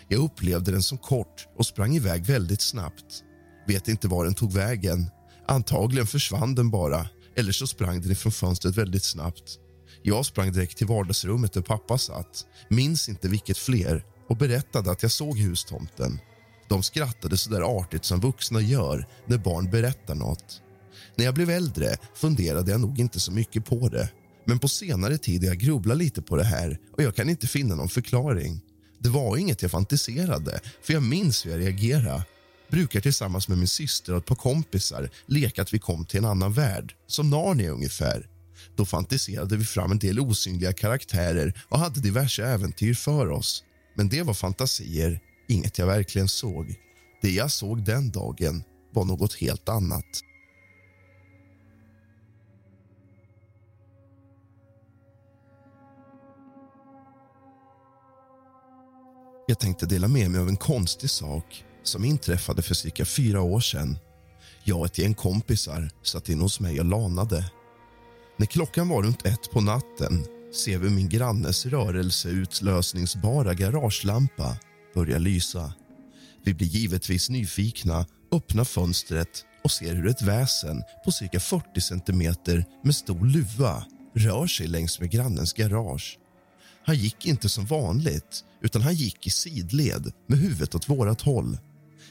Jag 0.08 0.20
upplevde 0.20 0.70
den 0.70 0.82
som 0.82 0.98
kort 0.98 1.46
och 1.56 1.66
sprang 1.66 1.96
iväg 1.96 2.24
väldigt 2.24 2.62
snabbt. 2.62 3.24
Vet 3.66 3.88
inte 3.88 4.08
var 4.08 4.24
den 4.24 4.34
tog 4.34 4.52
vägen. 4.52 5.06
Antagligen 5.48 6.06
försvann 6.06 6.54
den 6.54 6.70
bara, 6.70 7.08
eller 7.36 7.52
så 7.52 7.66
sprang 7.66 8.00
den 8.00 8.12
ifrån 8.12 8.32
fönstret 8.32 8.76
väldigt 8.76 9.04
snabbt. 9.04 9.58
Jag 10.02 10.26
sprang 10.26 10.52
direkt 10.52 10.78
till 10.78 10.86
vardagsrummet 10.86 11.52
där 11.52 11.60
pappa 11.60 11.98
satt, 11.98 12.46
minns 12.68 13.08
inte 13.08 13.28
vilket 13.28 13.58
fler 13.58 14.04
och 14.28 14.36
berättade 14.36 14.90
att 14.90 15.02
jag 15.02 15.12
såg 15.12 15.38
hustomten. 15.38 16.20
De 16.68 16.82
skrattade 16.82 17.36
så 17.36 17.50
där 17.50 17.78
artigt 17.80 18.04
som 18.04 18.20
vuxna 18.20 18.60
gör 18.60 19.06
när 19.26 19.38
barn 19.38 19.70
berättar 19.70 20.14
något. 20.14 20.62
När 21.16 21.24
jag 21.24 21.34
blev 21.34 21.50
äldre 21.50 21.96
funderade 22.14 22.70
jag 22.70 22.80
nog 22.80 23.00
inte 23.00 23.20
så 23.20 23.32
mycket 23.32 23.64
på 23.64 23.88
det. 23.88 24.08
Men 24.44 24.58
på 24.58 24.68
senare 24.68 25.18
tid 25.18 25.42
har 25.42 25.48
jag 25.48 25.58
grubblat 25.58 25.96
lite 25.96 26.22
på 26.22 26.36
det 26.36 26.44
här 26.44 26.78
och 26.96 27.02
jag 27.02 27.16
kan 27.16 27.28
inte 27.28 27.46
finna 27.46 27.74
någon 27.74 27.88
förklaring. 27.88 28.60
Det 28.98 29.08
var 29.08 29.36
inget 29.36 29.62
jag 29.62 29.70
fantiserade, 29.70 30.60
för 30.82 30.92
jag 30.92 31.02
minns 31.02 31.46
hur 31.46 31.50
jag 31.50 31.60
reagerade. 31.60 32.24
Brukar 32.70 33.00
tillsammans 33.00 33.48
med 33.48 33.58
min 33.58 33.68
syster 33.68 34.12
och 34.12 34.18
ett 34.18 34.26
par 34.26 34.34
kompisar 34.34 35.10
leka 35.26 35.62
att 35.62 35.74
vi 35.74 35.78
kom 35.78 36.06
till 36.06 36.18
en 36.18 36.24
annan 36.24 36.52
värld, 36.52 36.94
som 37.06 37.30
Narnia 37.30 37.70
ungefär. 37.70 38.26
Då 38.76 38.84
fantiserade 38.84 39.56
vi 39.56 39.64
fram 39.64 39.92
en 39.92 39.98
del 39.98 40.20
osynliga 40.20 40.72
karaktärer 40.72 41.62
och 41.68 41.78
hade 41.78 42.00
diverse 42.00 42.44
äventyr 42.44 42.94
för 42.94 43.30
oss. 43.30 43.64
Men 43.94 44.08
det 44.08 44.22
var 44.22 44.34
fantasier, 44.34 45.20
inget 45.48 45.78
jag 45.78 45.86
verkligen 45.86 46.28
såg. 46.28 46.74
Det 47.22 47.30
jag 47.30 47.50
såg 47.50 47.84
den 47.84 48.10
dagen 48.10 48.62
var 48.92 49.04
något 49.04 49.34
helt 49.34 49.68
annat. 49.68 50.22
Jag 59.46 59.58
tänkte 59.58 59.86
dela 59.86 60.08
med 60.08 60.30
mig 60.30 60.40
av 60.40 60.48
en 60.48 60.56
konstig 60.56 61.10
sak 61.10 61.64
som 61.82 62.04
inträffade 62.04 62.62
för 62.62 62.74
cirka 62.74 63.04
fyra 63.04 63.40
år 63.40 63.60
sedan. 63.60 63.98
Jag 64.64 64.78
och 64.78 64.86
ett 64.86 64.98
gäng 64.98 65.14
kompisar 65.14 65.90
satt 66.02 66.28
in 66.28 66.40
hos 66.40 66.60
mig 66.60 66.80
och 66.80 66.86
lanade. 66.86 67.50
När 68.36 68.46
klockan 68.46 68.88
var 68.88 69.02
runt 69.02 69.26
ett 69.26 69.50
på 69.50 69.60
natten 69.60 70.26
ser 70.54 70.78
vi 70.78 70.90
min 70.90 71.08
grannes 71.08 71.66
rörelseutlösningsbara 71.66 73.54
garagelampa 73.54 74.56
börja 74.94 75.18
lysa. 75.18 75.72
Vi 76.44 76.54
blir 76.54 76.66
givetvis 76.66 77.30
nyfikna, 77.30 78.06
öppnar 78.32 78.64
fönstret 78.64 79.44
och 79.64 79.70
ser 79.70 79.94
hur 79.94 80.06
ett 80.06 80.22
väsen 80.22 80.82
på 81.04 81.12
cirka 81.12 81.40
40 81.40 81.80
centimeter 81.80 82.64
med 82.84 82.94
stor 82.94 83.26
luva 83.26 83.84
rör 84.14 84.46
sig 84.46 84.66
längs 84.66 85.00
med 85.00 85.10
grannens 85.10 85.52
garage. 85.52 86.18
Han 86.84 86.96
gick 86.96 87.26
inte 87.26 87.48
som 87.48 87.66
vanligt, 87.66 88.44
utan 88.62 88.82
han 88.82 88.94
gick 88.94 89.26
i 89.26 89.30
sidled 89.30 90.12
med 90.26 90.38
huvudet 90.38 90.74
åt 90.74 90.88
vårat 90.88 91.20
håll. 91.20 91.58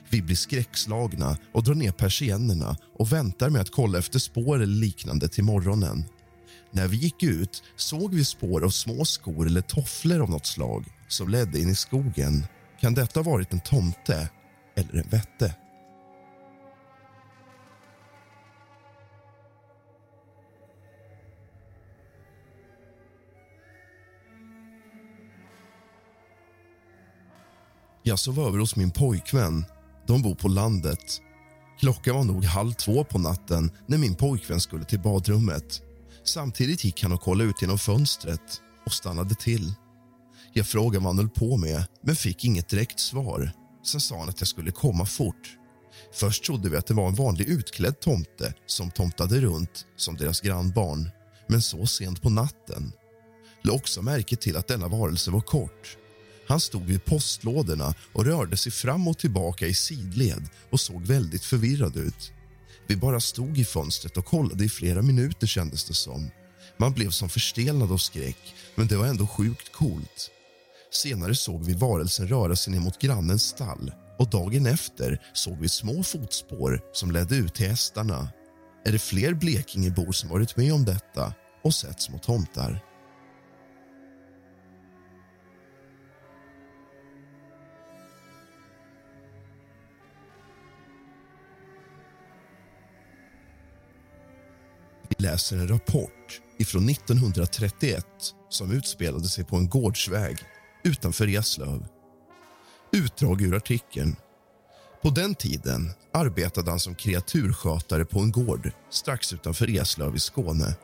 Vi 0.10 0.22
blir 0.22 0.36
skräckslagna 0.36 1.38
och 1.54 1.64
drar 1.64 1.76
ner 1.76 1.92
persiennerna 1.92 2.78
och 3.00 3.12
väntar 3.12 3.50
med 3.50 3.62
att 3.62 3.72
kolla 3.72 4.00
efter 4.00 4.20
spår 4.20 4.56
eller 4.56 4.76
liknande 4.76 5.28
till 5.28 5.44
morgonen. 5.44 6.06
När 6.72 6.88
vi 6.88 6.98
gick 6.98 7.24
ut 7.24 7.64
såg 7.76 8.14
vi 8.14 8.26
spår 8.26 8.64
av 8.64 8.70
små 8.70 9.06
skor 9.06 9.48
eller 9.48 9.62
tofflor 9.62 10.22
av 10.22 10.30
något 10.30 10.46
slag 10.46 10.86
som 11.08 11.30
ledde 11.30 11.60
in 11.60 11.70
i 11.70 11.76
skogen. 11.76 12.46
Kan 12.82 12.94
detta 12.94 13.20
ha 13.20 13.32
varit 13.32 13.54
en 13.54 13.60
tomte 13.60 14.30
eller 14.76 14.96
en 14.96 15.10
vätte? 15.10 15.56
Jag 28.04 28.20
sov 28.20 28.40
över 28.40 28.60
hos 28.60 28.76
min 28.76 28.92
pojkvän. 28.92 29.66
De 30.08 30.22
bor 30.22 30.36
på 30.36 30.48
landet. 30.48 31.22
Klockan 31.80 32.16
var 32.16 32.24
nog 32.24 32.46
halv 32.46 32.74
två 32.74 33.04
på 33.04 33.20
natten 33.20 33.72
när 33.88 33.98
min 33.98 34.16
pojkvän 34.16 34.62
skulle 34.62 34.86
till 34.86 35.00
badrummet. 35.00 35.82
Samtidigt 36.24 36.84
gick 36.84 37.04
han 37.04 37.12
och 37.12 37.22
kollade 37.22 37.50
ut 37.50 37.62
genom 37.62 37.78
fönstret 37.78 38.62
och 38.86 38.94
stannade 38.94 39.36
till. 39.36 39.74
Jag 40.54 40.68
frågade 40.68 40.98
vad 40.98 41.08
han 41.08 41.18
höll 41.18 41.30
på 41.30 41.58
med, 41.58 41.84
men 42.02 42.16
fick 42.16 42.46
inget 42.46 42.70
direkt 42.70 43.00
svar. 43.00 43.52
Sen 43.86 44.02
sa 44.02 44.20
han 44.20 44.30
att 44.30 44.42
jag 44.42 44.48
skulle 44.48 44.72
komma 44.72 45.06
fort. 45.06 45.58
Först 46.14 46.44
trodde 46.44 46.70
vi 46.70 46.78
att 46.78 46.88
det 46.88 46.94
var 46.94 47.08
en 47.08 47.16
vanlig 47.16 47.48
utklädd 47.48 48.00
tomte 48.00 48.54
som 48.66 48.92
tomtade 48.92 49.42
runt 49.42 49.86
som 49.96 50.18
deras 50.18 50.42
grannbarn. 50.42 51.10
Men 51.48 51.62
så 51.62 51.86
sent 51.86 52.22
på 52.22 52.30
natten. 52.30 52.92
Lade 53.62 53.78
också 53.78 54.02
märke 54.02 54.36
till 54.36 54.58
att 54.58 54.68
denna 54.68 54.88
varelse 54.88 55.32
var 55.32 55.42
kort. 55.42 55.98
Han 56.48 56.60
stod 56.60 56.86
vid 56.86 57.06
postlådorna 57.06 57.94
och 58.14 58.26
rörde 58.26 58.58
sig 58.58 58.72
fram 58.72 59.08
och 59.08 59.18
tillbaka 59.18 59.68
i 59.68 59.74
sidled 59.74 60.50
och 60.72 60.80
såg 60.80 61.06
väldigt 61.06 61.46
förvirrad 61.46 61.98
ut. 61.98 62.32
Vi 62.88 62.96
bara 62.96 63.20
stod 63.20 63.58
i 63.58 63.66
fönstret 63.66 64.18
och 64.18 64.26
kollade 64.26 64.66
i 64.66 64.70
flera 64.70 65.02
minuter 65.02 65.48
kändes 65.48 65.84
det 65.84 65.94
som. 65.94 66.30
Man 66.78 66.94
blev 66.94 67.10
som 67.10 67.30
förstelnad 67.30 67.92
av 67.92 67.98
skräck, 67.98 68.56
men 68.76 68.88
det 68.88 68.98
var 68.98 69.06
ändå 69.06 69.28
sjukt 69.28 69.72
coolt. 69.72 70.32
Senare 70.92 71.36
såg 71.36 71.64
vi 71.64 71.74
varelsen 71.74 72.28
röra 72.28 72.56
sig 72.56 72.74
ner 72.74 72.80
mot 72.80 73.02
grannens 73.02 73.44
stall 73.44 73.92
och 74.20 74.30
dagen 74.30 74.66
efter 74.66 75.22
såg 75.34 75.58
vi 75.60 75.70
små 75.70 76.04
fotspår 76.04 76.82
som 76.94 77.12
ledde 77.12 77.36
ut 77.36 77.56
till 77.56 77.68
hästarna. 77.68 78.30
Är 78.86 78.92
det 78.92 79.00
fler 79.00 79.34
Blekingebor 79.34 80.12
som 80.12 80.30
varit 80.30 80.58
med 80.58 80.74
om 80.74 80.86
detta 80.86 81.34
och 81.64 81.74
sett 81.74 82.02
små 82.02 82.18
tomtar? 82.18 82.84
Läser 95.18 95.58
en 95.58 95.68
rapport 95.68 96.42
ifrån 96.60 96.90
1931 96.90 98.06
som 98.50 98.72
utspelade 98.72 99.28
sig 99.28 99.44
på 99.44 99.56
en 99.56 99.70
gårdsväg 99.70 100.38
utanför 100.84 101.28
Eslöv. 101.28 101.86
Utdrag 102.92 103.42
ur 103.42 103.56
artikeln. 103.56 104.16
På 105.02 105.10
den 105.10 105.36
tiden 105.36 105.92
arbetade 106.14 106.70
han 106.70 106.80
som 106.80 106.96
kreaturskötare 106.96 108.06
på 108.06 108.20
en 108.20 108.32
gård 108.32 108.72
strax 108.90 109.34
utanför 109.34 109.78
Eslöv 109.78 110.16
i 110.16 110.20
Skåne. 110.20 110.76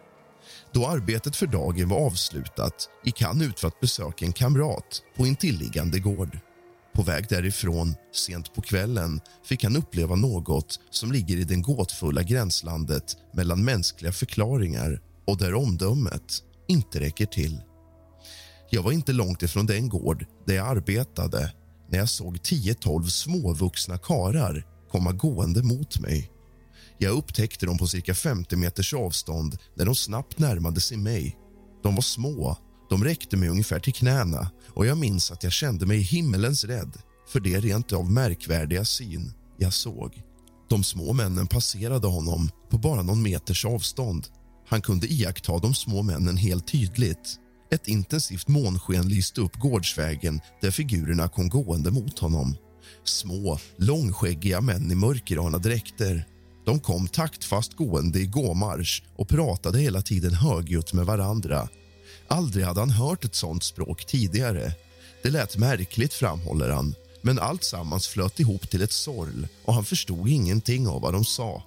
Då 0.72 0.88
arbetet 0.88 1.36
för 1.36 1.48
dagen 1.48 1.90
var 1.90 2.06
avslutat 2.06 2.90
gick 3.04 3.22
han 3.22 3.42
ut 3.42 3.60
för 3.60 3.68
att 3.68 3.80
besöka 3.80 4.26
en 4.26 4.34
kamrat 4.34 5.02
på 5.18 5.28
intilliggande 5.28 6.00
gård. 6.00 6.40
På 6.96 7.04
väg 7.04 7.26
därifrån, 7.30 7.96
sent 8.12 8.54
på 8.54 8.62
kvällen, 8.62 9.22
fick 9.46 9.64
han 9.64 9.76
uppleva 9.76 10.16
något 10.16 10.80
som 10.90 11.12
ligger 11.12 11.38
i 11.38 11.44
det 11.44 11.56
gåtfulla 11.56 12.24
gränslandet 12.24 13.18
mellan 13.34 13.64
mänskliga 13.64 14.12
förklaringar 14.12 15.02
och 15.28 15.38
där 15.38 15.54
omdömet 15.54 16.44
inte 16.68 17.00
räcker 17.00 17.26
till. 17.26 17.62
Jag 18.70 18.84
var 18.84 18.92
inte 18.92 19.14
långt 19.14 19.44
ifrån 19.44 19.66
den 19.66 19.90
gård 19.90 20.26
där 20.46 20.56
jag 20.56 20.68
arbetade 20.68 21.54
när 21.90 22.00
jag 22.00 22.10
såg 22.10 22.38
10-12 22.38 23.04
småvuxna 23.08 23.98
karar 23.98 24.66
komma 24.92 25.12
gående 25.12 25.64
mot 25.64 26.00
mig. 26.00 26.32
Jag 26.98 27.18
upptäckte 27.18 27.66
dem 27.66 27.78
på 27.78 27.88
cirka 27.88 28.14
50 28.14 28.56
meters 28.56 28.94
avstånd 28.94 29.58
när 29.76 29.86
de 29.86 29.96
snabbt 29.96 30.40
närmade 30.40 30.82
sig 30.82 30.98
mig. 30.98 31.38
De 31.84 31.96
var 31.96 32.02
små, 32.02 32.58
de 32.94 33.04
räckte 33.04 33.38
mig 33.38 33.50
ungefär 33.50 33.80
till 33.80 33.94
knäna 33.94 34.52
och 34.70 34.86
jag 34.86 34.98
minns 34.98 35.32
att 35.32 35.44
jag 35.44 35.52
kände 35.52 35.86
mig 35.86 35.98
himmelens 35.98 36.64
rädd 36.64 36.98
för 37.28 37.40
det 37.40 37.60
rent 37.60 37.94
av 37.94 38.12
märkvärdiga 38.12 38.86
syn 38.86 39.34
jag 39.58 39.74
såg. 39.74 40.22
De 40.70 40.84
små 40.84 41.14
männen 41.14 41.48
passerade 41.48 42.08
honom 42.08 42.50
på 42.70 42.78
bara 42.78 43.02
någon 43.02 43.22
meters 43.22 43.66
avstånd. 43.66 44.28
Han 44.68 44.82
kunde 44.82 45.08
iaktta 45.08 45.58
de 45.58 45.74
små 45.74 46.02
männen 46.02 46.38
helt 46.38 46.68
tydligt. 46.68 47.36
Ett 47.72 47.88
intensivt 47.88 48.48
månsken 48.48 49.08
lyste 49.08 49.42
upp 49.42 49.56
gårdsvägen 49.56 50.42
där 50.62 50.72
figurerna 50.72 51.30
kom 51.30 51.50
gående 51.50 51.92
mot 51.92 52.20
honom. 52.20 52.56
Små, 53.04 53.60
långskäggiga 53.78 54.62
män 54.62 54.92
i 54.92 54.96
mörkgröna 54.96 55.58
dräkter. 55.58 56.28
De 56.66 56.80
kom 56.80 57.08
taktfast 57.08 57.74
gående 57.74 58.20
i 58.20 58.26
gåmarsch 58.26 59.04
och 59.16 59.30
pratade 59.30 59.80
hela 59.80 60.02
tiden 60.02 60.34
högljutt 60.34 60.94
med 60.94 61.06
varandra. 61.06 61.70
Aldrig 62.28 62.66
hade 62.66 62.80
han 62.80 62.90
hört 62.90 63.26
ett 63.26 63.36
sånt 63.36 63.64
språk 63.64 64.06
tidigare. 64.06 64.74
Det 65.24 65.30
lät 65.30 65.58
märkligt, 65.58 66.14
framhåller 66.14 66.70
han 66.70 66.96
men 67.24 67.40
allt 67.40 67.64
sammans 67.64 68.08
flöt 68.08 68.40
ihop 68.40 68.70
till 68.70 68.82
ett 68.82 68.92
sorl 68.92 69.48
och 69.66 69.74
han 69.74 69.86
förstod 69.86 70.30
ingenting 70.30 70.88
av 70.88 71.02
vad 71.02 71.14
de 71.14 71.26
sa. 71.26 71.64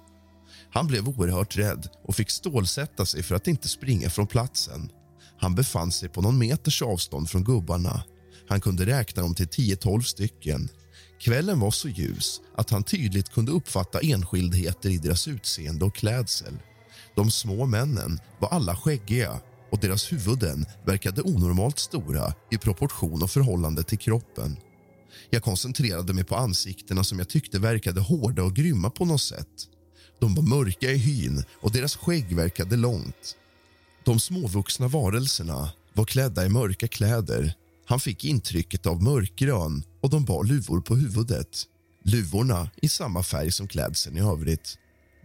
Han 0.71 0.87
blev 0.87 1.07
oerhört 1.09 1.57
rädd 1.57 1.89
och 2.03 2.15
fick 2.15 2.29
stålsätta 2.29 3.05
sig 3.05 3.23
för 3.23 3.35
att 3.35 3.47
inte 3.47 3.67
springa 3.67 4.09
från 4.09 4.27
platsen. 4.27 4.91
Han 5.39 5.55
befann 5.55 5.91
sig 5.91 6.09
på 6.09 6.21
någon 6.21 6.37
meters 6.37 6.81
avstånd 6.81 7.29
från 7.29 7.43
gubbarna. 7.43 8.03
Han 8.49 8.61
kunde 8.61 8.85
räkna 8.85 9.21
dem 9.21 9.35
till 9.35 9.47
10-12 9.47 10.01
stycken. 10.01 10.69
Kvällen 11.19 11.59
var 11.59 11.71
så 11.71 11.89
ljus 11.89 12.41
att 12.55 12.69
han 12.69 12.83
tydligt 12.83 13.33
kunde 13.33 13.51
uppfatta 13.51 13.99
enskildheter 13.99 14.89
i 14.89 14.97
deras 14.97 15.27
utseende 15.27 15.85
och 15.85 15.95
klädsel. 15.95 16.57
De 17.15 17.31
små 17.31 17.65
männen 17.65 18.19
var 18.39 18.49
alla 18.49 18.75
skäggiga 18.75 19.39
och 19.69 19.79
deras 19.79 20.11
huvuden 20.11 20.65
verkade 20.85 21.21
onormalt 21.21 21.79
stora 21.79 22.33
i 22.51 22.57
proportion 22.57 23.23
och 23.23 23.31
förhållande 23.31 23.83
till 23.83 23.97
kroppen. 23.97 24.57
Jag 25.29 25.43
koncentrerade 25.43 26.13
mig 26.13 26.23
på 26.23 26.35
ansiktena 26.35 27.03
som 27.03 27.19
jag 27.19 27.29
tyckte 27.29 27.59
verkade 27.59 28.01
hårda 28.01 28.43
och 28.43 28.55
grymma 28.55 28.89
på 28.89 29.05
något 29.05 29.21
sätt. 29.21 29.67
De 30.19 30.35
var 30.35 30.43
mörka 30.43 30.91
i 30.91 30.97
hyn 30.97 31.43
och 31.61 31.71
deras 31.71 31.95
skägg 31.95 32.35
verkade 32.35 32.75
långt. 32.75 33.35
De 34.03 34.19
småvuxna 34.19 34.87
varelserna 34.87 35.69
var 35.93 36.05
klädda 36.05 36.45
i 36.45 36.49
mörka 36.49 36.87
kläder. 36.87 37.53
Han 37.85 37.99
fick 37.99 38.25
intrycket 38.25 38.85
av 38.85 39.03
mörkgrön 39.03 39.83
och 40.01 40.09
de 40.09 40.25
bar 40.25 40.43
luvor 40.43 40.81
på 40.81 40.95
huvudet. 40.95 41.63
Luvorna 42.03 42.69
i 42.81 42.89
samma 42.89 43.23
färg 43.23 43.51
som 43.51 43.67
klädseln 43.67 44.17
i 44.17 44.21
övrigt. 44.21 44.77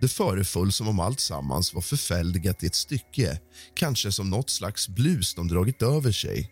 Det 0.03 0.09
föreföll 0.09 0.73
som 0.73 0.89
om 0.89 1.01
allt 1.01 1.21
sammans 1.21 1.75
var 1.75 1.81
förfäldigat 1.81 2.63
i 2.63 2.67
ett 2.67 2.75
stycke 2.75 3.41
kanske 3.75 4.13
som 4.13 4.31
något 4.31 4.51
slags 4.51 4.89
blus 4.89 5.35
de 5.35 5.49
dragit 5.49 5.83
över 5.83 6.13
sig. 6.13 6.51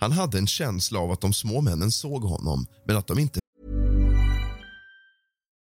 Han 0.00 0.12
hade 0.12 0.38
en 0.38 0.46
känsla 0.46 1.00
av 1.00 1.10
att 1.10 1.20
de 1.20 1.32
små 1.32 1.60
männen 1.60 1.90
såg 1.90 2.22
honom 2.22 2.66
men 2.86 2.96
att 2.96 3.06
de 3.06 3.18
inte 3.18 3.40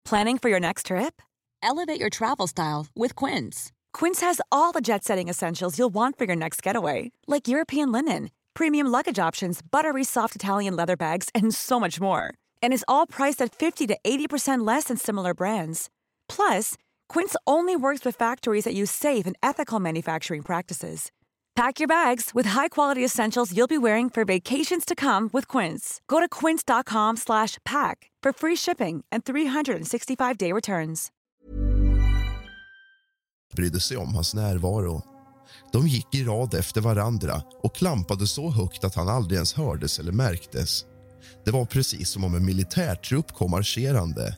Planning 0.08 0.38
for 0.38 0.50
your 0.50 0.60
next 0.60 0.86
trip? 0.86 1.22
Elevate 1.62 2.00
your 2.00 2.10
travel 2.10 2.48
style 2.48 2.86
with 3.02 3.24
Quince. 3.24 3.72
Quince 3.98 4.26
has 4.26 4.40
all 4.50 4.72
the 4.72 4.92
jet 4.92 5.04
setting 5.04 5.30
essentials 5.30 5.78
you'll 5.78 5.94
want 5.94 6.18
for 6.18 6.26
your 6.26 6.36
next 6.36 6.66
getaway, 6.66 7.10
like 7.26 7.52
European 7.52 7.92
linen, 7.92 8.28
premium 8.54 8.92
luggage 8.92 9.28
options, 9.28 9.62
buttery 9.62 10.04
soft 10.04 10.36
Italian 10.36 10.76
leather 10.76 10.96
bags, 10.96 11.28
and 11.34 11.54
so 11.54 11.80
much 11.80 12.00
more. 12.00 12.22
And 12.62 12.72
is 12.74 12.84
all 12.86 13.06
priced 13.06 13.44
at 13.44 13.54
50 13.54 13.86
to 13.86 13.96
80% 14.04 14.66
less 14.66 14.84
than 14.84 14.96
similar 14.96 15.34
brands. 15.34 15.88
Plus, 16.28 16.74
Quince 17.08 17.36
only 17.46 17.76
works 17.76 18.04
with 18.04 18.16
factories 18.16 18.64
that 18.64 18.74
use 18.74 18.90
safe 18.90 19.26
and 19.26 19.36
ethical 19.42 19.80
manufacturing 19.80 20.42
practices. 20.42 21.10
Pack 21.56 21.78
your 21.78 21.86
bags 21.86 22.30
with 22.34 22.46
high-quality 22.46 23.04
essentials 23.04 23.52
you'll 23.56 23.68
be 23.68 23.78
wearing 23.78 24.10
for 24.10 24.24
vacations 24.24 24.84
to 24.84 24.94
come 24.94 25.30
with 25.32 25.46
Quince. 25.46 26.00
Go 26.08 26.18
to 26.20 26.28
quince.com/pack 26.28 28.10
for 28.24 28.32
free 28.32 28.56
shipping 28.56 29.04
and 29.12 29.22
365-day 29.24 30.52
returns. 30.52 31.10
brydde 33.54 33.80
sig 33.80 33.96
om 33.96 34.14
hans 34.14 34.34
närvaro. 34.34 35.02
De 35.72 35.86
gick 35.88 36.14
i 36.14 36.24
rad 36.24 36.54
efter 36.54 36.80
varandra 36.80 37.42
och 37.62 37.74
klampade 37.74 38.26
så 38.26 38.50
högt 38.50 38.84
att 38.84 38.94
han 38.94 39.08
aldrig 39.08 39.36
ens 39.36 39.54
hördes 39.54 39.98
eller 39.98 40.12
märktes. 40.12 40.84
Det 41.44 41.50
var 41.50 41.64
precis 41.64 42.10
som 42.10 42.24
om 42.24 42.34
en 42.34 42.44
militärtrupp 42.46 43.32
kom 43.32 43.50
marscherande. 43.50 44.36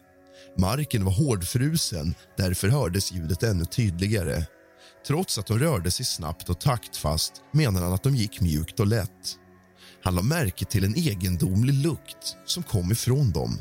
Marken 0.59 1.05
var 1.05 1.13
hårdfrusen, 1.13 2.15
därför 2.37 2.69
hördes 2.69 3.13
ljudet 3.13 3.43
ännu 3.43 3.65
tydligare. 3.65 4.45
Trots 5.07 5.39
att 5.39 5.47
de 5.47 5.59
rörde 5.59 5.91
sig 5.91 6.07
snabbt 6.07 6.49
och 6.49 6.61
taktfast 6.61 7.33
menar 7.53 7.83
han 7.83 7.93
att 7.93 8.03
de 8.03 8.17
gick 8.17 8.41
mjukt 8.41 8.81
och 8.81 8.87
lätt. 8.87 9.39
Han 10.03 10.15
la 10.15 10.23
märke 10.23 10.65
till 10.65 10.85
en 10.85 10.97
egendomlig 10.97 11.75
lukt 11.75 12.37
som 12.45 12.63
kom 12.63 12.93
ifrån 12.93 13.31
dem. 13.31 13.59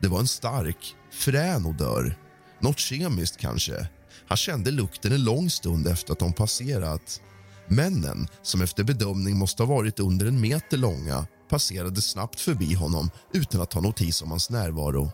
Det 0.00 0.08
var 0.08 0.18
en 0.18 0.28
stark, 0.28 0.94
frän 1.12 1.66
odör. 1.66 2.18
Något 2.60 2.78
kemiskt 2.78 3.36
kanske. 3.36 3.88
Han 4.28 4.36
kände 4.36 4.70
lukten 4.70 5.12
en 5.12 5.24
lång 5.24 5.50
stund 5.50 5.86
efter 5.86 6.12
att 6.12 6.18
de 6.18 6.32
passerat. 6.32 7.20
Männen, 7.68 8.28
som 8.42 8.62
efter 8.62 8.84
bedömning 8.84 9.36
måste 9.36 9.62
ha 9.62 9.74
varit 9.74 10.00
under 10.00 10.26
en 10.26 10.40
meter 10.40 10.76
långa 10.76 11.26
passerade 11.50 12.00
snabbt 12.00 12.40
förbi 12.40 12.74
honom 12.74 13.10
utan 13.32 13.60
att 13.60 13.70
ta 13.70 13.80
notis 13.80 14.22
om 14.22 14.30
hans 14.30 14.50
närvaro. 14.50 15.12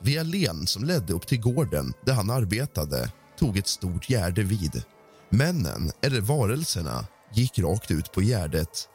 Vid 0.00 0.18
allén 0.18 0.66
som 0.66 0.84
ledde 0.84 1.12
upp 1.12 1.26
till 1.26 1.40
gården 1.40 1.92
där 2.06 2.12
han 2.12 2.30
arbetade 2.30 3.12
tog 3.38 3.58
ett 3.58 3.66
stort 3.66 4.10
gärde 4.10 4.42
vid. 4.42 4.82
Männen, 5.30 5.92
eller 6.02 6.20
varelserna, 6.20 7.06
gick 7.34 7.58
rakt 7.58 7.90
ut 7.90 8.12
på 8.12 8.20
gärdet. 8.20 8.88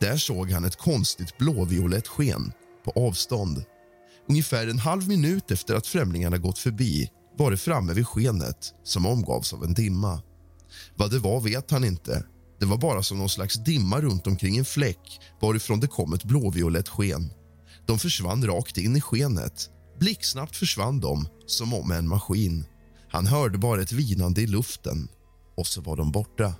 Där 0.00 0.16
såg 0.16 0.50
han 0.50 0.64
ett 0.64 0.76
konstigt 0.76 1.38
blåviolett 1.38 2.08
sken 2.08 2.52
på 2.84 3.08
avstånd. 3.08 3.64
Ungefär 4.28 4.66
en 4.66 4.78
halv 4.78 5.08
minut 5.08 5.50
efter 5.50 5.74
att 5.74 5.86
främlingarna 5.86 6.38
gått 6.38 6.58
förbi 6.58 7.10
var 7.38 7.50
det 7.50 7.56
framme 7.56 7.92
vid 7.92 8.06
skenet 8.06 8.74
som 8.84 9.06
omgavs 9.06 9.52
av 9.52 9.64
en 9.64 9.74
dimma. 9.74 10.22
Vad 10.96 11.10
det 11.10 11.18
var 11.18 11.40
vet 11.40 11.70
han 11.70 11.84
inte. 11.84 12.24
Det 12.60 12.66
var 12.66 12.76
bara 12.76 13.02
som 13.02 13.18
någon 13.18 13.28
slags 13.28 13.54
dimma 13.54 14.00
runt 14.00 14.26
omkring 14.26 14.56
en 14.56 14.64
fläck 14.64 15.20
varifrån 15.40 15.80
det 15.80 15.86
kom 15.86 16.12
ett 16.12 16.24
blåviolett 16.24 16.88
sken. 16.88 17.30
De 17.86 17.98
försvann 17.98 18.46
rakt 18.46 18.78
in 18.78 18.96
i 18.96 19.00
skenet. 19.00 19.70
Blixtsnabbt 20.00 20.56
försvann 20.56 21.00
de, 21.00 21.28
som 21.46 21.74
om 21.74 21.90
en 21.90 22.08
maskin. 22.08 22.64
Han 23.10 23.26
hörde 23.26 23.58
bara 23.58 23.82
ett 23.82 23.92
vinande 23.92 24.40
i 24.40 24.46
luften 24.46 25.08
och 25.56 25.66
så 25.66 25.80
var 25.80 25.96
de 25.96 26.12
borta. 26.12 26.54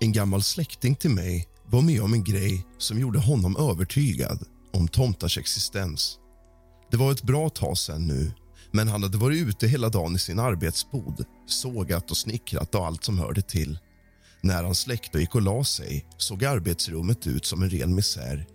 En 0.00 0.12
gammal 0.12 0.42
släkting 0.42 0.96
till 0.96 1.10
mig 1.10 1.48
var 1.66 1.82
med 1.82 2.02
om 2.02 2.14
en 2.14 2.24
grej 2.24 2.66
som 2.78 2.98
gjorde 2.98 3.18
honom 3.18 3.56
övertygad 3.56 4.44
om 4.72 4.88
tomtars 4.88 5.38
existens. 5.38 6.18
Det 6.90 6.96
var 6.96 7.12
ett 7.12 7.22
bra 7.22 7.48
tag 7.48 7.78
sen 7.78 8.06
nu, 8.06 8.32
men 8.70 8.88
han 8.88 9.02
hade 9.02 9.18
varit 9.18 9.48
ute 9.48 9.66
hela 9.66 9.88
dagen 9.88 10.16
i 10.16 10.18
sin 10.18 10.38
arbetsbod 10.38 11.24
sågat 11.46 12.10
och 12.10 12.16
snickrat 12.16 12.74
och 12.74 12.86
allt 12.86 13.04
som 13.04 13.18
hörde 13.18 13.42
till. 13.42 13.78
När 14.40 14.64
han 14.64 14.74
släckte 14.74 15.18
och 15.18 15.20
gick 15.20 15.34
och 15.34 15.42
la 15.42 15.64
sig 15.64 16.06
såg 16.16 16.44
arbetsrummet 16.44 17.26
ut 17.26 17.44
som 17.46 17.62
en 17.62 17.70
ren 17.70 17.94
misär. 17.94 18.46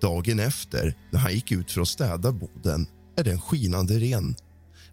Dagen 0.00 0.40
efter, 0.40 0.94
när 1.10 1.20
han 1.20 1.34
gick 1.34 1.52
ut 1.52 1.72
för 1.72 1.80
att 1.80 1.88
städa 1.88 2.32
boden, 2.32 2.86
är 3.16 3.24
den 3.24 3.40
skinande 3.40 3.98
ren. 3.98 4.36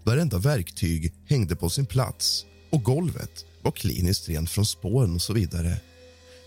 Varenda 0.03 0.37
verktyg 0.37 1.13
hängde 1.25 1.55
på 1.55 1.69
sin 1.69 1.85
plats 1.85 2.45
och 2.71 2.83
golvet 2.83 3.45
var 3.61 3.71
kliniskt 3.71 4.29
rent 4.29 4.49
från 4.49 4.65
spåren 4.65 5.15
och 5.15 5.21
så 5.21 5.33
vidare. 5.33 5.77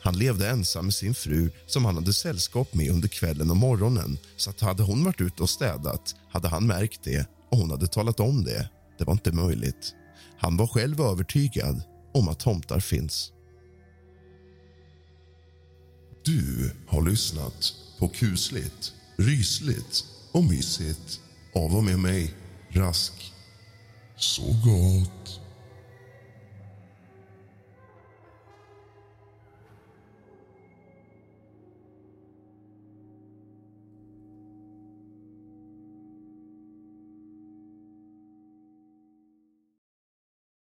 Han 0.03 0.19
levde 0.19 0.49
ensam 0.49 0.85
med 0.85 0.95
sin 0.95 1.15
fru 1.15 1.51
som 1.67 1.85
han 1.85 1.95
hade 1.95 2.13
sällskap 2.13 2.75
med 2.75 2.91
under 2.91 3.09
kvällen 3.09 3.51
och 3.51 3.57
morgonen 3.57 4.19
så 4.37 4.51
att 4.51 4.61
hade 4.61 4.83
hon 4.83 5.05
varit 5.05 5.21
ute 5.21 5.43
och 5.43 5.51
städat 5.51 6.15
hade 6.31 6.49
han 6.49 6.67
märkt 6.67 7.01
det 7.05 7.27
och 7.51 7.59
hon 7.59 7.71
hade 7.71 7.87
talat 7.87 8.21
om 8.21 8.45
det. 8.45 8.69
Det 8.99 9.05
var 9.05 9.13
inte 9.13 9.33
möjligt. 9.33 9.95
Han 10.39 10.57
var 10.57 10.67
själv 10.67 11.01
övertygad 11.01 11.83
om 12.15 12.29
att 12.29 12.41
tomtar 12.41 12.81
finns. 12.81 13.33
Du 16.25 16.73
har 16.87 17.03
lyssnat 17.03 17.75
på 17.99 18.09
kusligt, 18.09 18.93
rysligt 19.17 20.05
och 20.33 20.45
mysigt 20.45 21.21
av 21.55 21.77
och 21.77 21.85
med 21.85 21.99
mig, 21.99 22.35
Rask. 22.71 23.33
Så 24.17 24.43
gott! 24.43 25.48